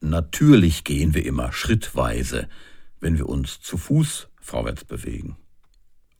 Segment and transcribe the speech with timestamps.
[0.00, 2.48] Natürlich gehen wir immer schrittweise,
[3.00, 5.36] wenn wir uns zu Fuß vorwärts bewegen.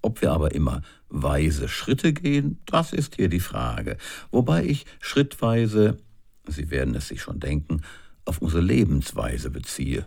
[0.03, 3.97] Ob wir aber immer weise Schritte gehen, das ist hier die Frage.
[4.31, 5.99] Wobei ich schrittweise,
[6.47, 7.83] Sie werden es sich schon denken,
[8.25, 10.07] auf unsere Lebensweise beziehe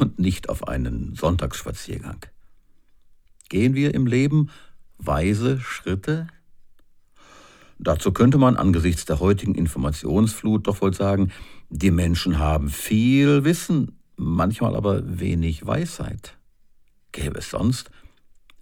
[0.00, 2.24] und nicht auf einen Sonntagsspaziergang.
[3.48, 4.50] Gehen wir im Leben
[4.98, 6.28] weise Schritte?
[7.84, 11.30] Dazu könnte man angesichts der heutigen Informationsflut doch wohl sagen,
[11.68, 16.38] die Menschen haben viel Wissen, manchmal aber wenig Weisheit.
[17.12, 17.90] Gäbe es sonst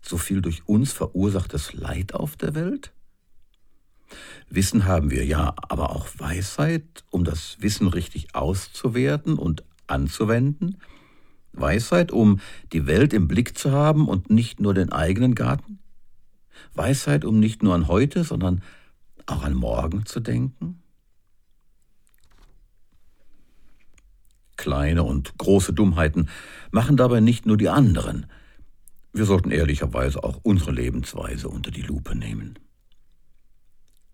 [0.01, 2.93] so viel durch uns verursachtes Leid auf der Welt?
[4.51, 10.79] Wissen haben wir ja, aber auch Weisheit, um das Wissen richtig auszuwerten und anzuwenden?
[11.53, 12.41] Weisheit, um
[12.73, 15.79] die Welt im Blick zu haben und nicht nur den eigenen Garten?
[16.75, 18.62] Weisheit, um nicht nur an heute, sondern
[19.27, 20.83] auch an morgen zu denken?
[24.57, 26.29] Kleine und große Dummheiten
[26.71, 28.27] machen dabei nicht nur die anderen.
[29.12, 32.59] Wir sollten ehrlicherweise auch unsere Lebensweise unter die Lupe nehmen.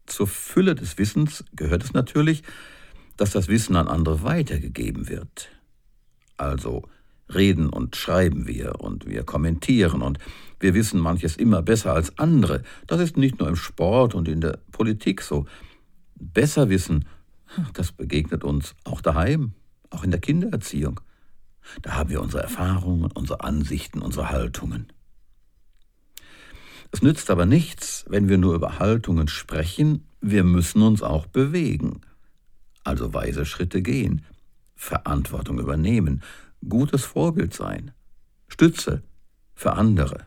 [0.06, 2.42] Zur Fülle des Wissens gehört es natürlich,
[3.16, 5.50] dass das Wissen an andere weitergegeben wird.
[6.36, 6.88] Also
[7.34, 10.18] reden und schreiben wir und wir kommentieren und
[10.60, 12.62] wir wissen manches immer besser als andere.
[12.86, 15.46] Das ist nicht nur im Sport und in der Politik so.
[16.16, 17.04] Besser wissen,
[17.74, 19.52] das begegnet uns auch daheim,
[19.90, 21.00] auch in der Kindererziehung.
[21.82, 24.92] Da haben wir unsere Erfahrungen, unsere Ansichten, unsere Haltungen.
[26.90, 32.00] Es nützt aber nichts, wenn wir nur über Haltungen sprechen, wir müssen uns auch bewegen.
[32.82, 34.24] Also weise Schritte gehen,
[34.74, 36.22] Verantwortung übernehmen,
[36.66, 37.92] gutes Vorbild sein,
[38.48, 39.02] Stütze
[39.54, 40.26] für andere.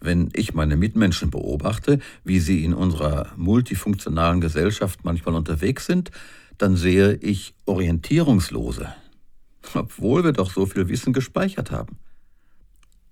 [0.00, 6.10] Wenn ich meine Mitmenschen beobachte, wie sie in unserer multifunktionalen Gesellschaft manchmal unterwegs sind,
[6.58, 8.94] dann sehe ich Orientierungslose,
[9.74, 11.98] obwohl wir doch so viel Wissen gespeichert haben.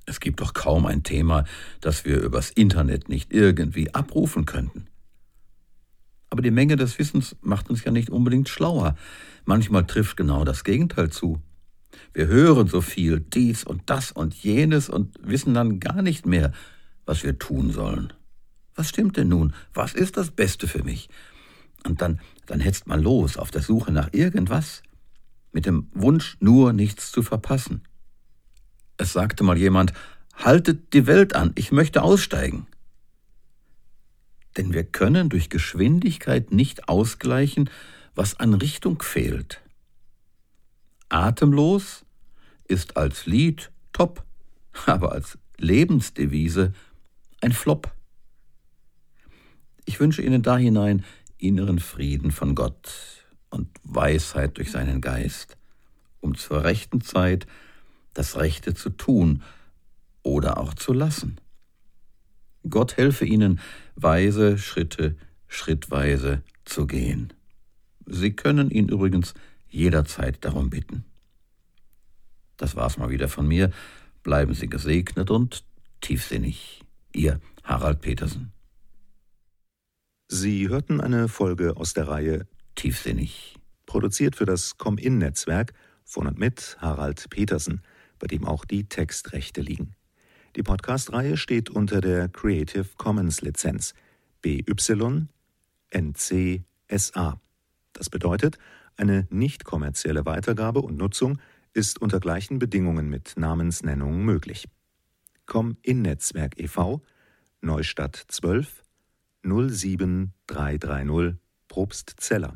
[0.04, 1.44] Es gibt doch kaum ein Thema,
[1.80, 4.86] das wir übers Internet nicht irgendwie abrufen könnten.
[6.32, 8.96] Aber die Menge des Wissens macht uns ja nicht unbedingt schlauer.
[9.44, 11.42] Manchmal trifft genau das Gegenteil zu.
[12.14, 16.52] Wir hören so viel dies und das und jenes und wissen dann gar nicht mehr,
[17.04, 18.14] was wir tun sollen.
[18.74, 19.52] Was stimmt denn nun?
[19.74, 21.10] Was ist das Beste für mich?
[21.86, 24.82] Und dann, dann hetzt man los auf der Suche nach irgendwas,
[25.52, 27.82] mit dem Wunsch, nur nichts zu verpassen.
[28.96, 29.92] Es sagte mal jemand,
[30.32, 32.68] haltet die Welt an, ich möchte aussteigen.
[34.56, 37.70] Denn wir können durch Geschwindigkeit nicht ausgleichen,
[38.14, 39.62] was an Richtung fehlt.
[41.08, 42.04] Atemlos
[42.68, 44.24] ist als Lied top,
[44.86, 46.72] aber als Lebensdevise
[47.40, 47.92] ein Flop.
[49.84, 51.04] Ich wünsche Ihnen da hinein
[51.38, 52.92] inneren Frieden von Gott
[53.50, 55.56] und Weisheit durch seinen Geist,
[56.20, 57.46] um zur rechten Zeit
[58.14, 59.42] das Rechte zu tun
[60.22, 61.38] oder auch zu lassen.
[62.72, 63.60] Gott helfe Ihnen,
[63.94, 65.14] weise Schritte
[65.46, 67.32] schrittweise zu gehen.
[68.06, 69.34] Sie können ihn übrigens
[69.68, 71.04] jederzeit darum bitten.
[72.56, 73.70] Das war's mal wieder von mir.
[74.22, 75.64] Bleiben Sie gesegnet und
[76.00, 76.80] tiefsinnig.
[77.12, 78.52] Ihr Harald Petersen.
[80.28, 83.56] Sie hörten eine Folge aus der Reihe Tiefsinnig.
[83.84, 87.82] Produziert für das Com-In-Netzwerk von und mit Harald Petersen,
[88.18, 89.94] bei dem auch die Textrechte liegen.
[90.54, 93.94] Die Podcast-Reihe steht unter der Creative Commons Lizenz
[94.42, 95.26] BY
[95.90, 96.62] NC
[96.94, 97.40] SA.
[97.94, 98.58] Das bedeutet,
[98.96, 101.38] eine nicht kommerzielle Weitergabe und Nutzung
[101.72, 104.68] ist unter gleichen Bedingungen mit Namensnennung möglich.
[105.46, 107.00] Com-In-Netzwerk e.V.
[107.62, 108.82] Neustadt 12
[109.42, 111.38] 07330
[111.68, 112.54] Probstzeller.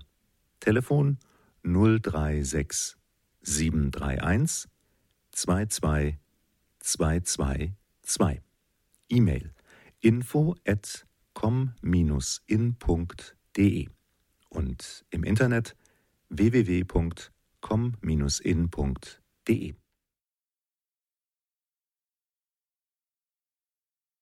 [0.61, 1.17] Telefon
[1.63, 2.99] 036
[3.41, 4.69] 731
[8.07, 8.43] 22222.
[9.09, 9.53] E-Mail
[10.01, 11.77] info at com-in.de
[14.51, 15.77] und im Internet
[16.29, 17.47] www.com-in.de.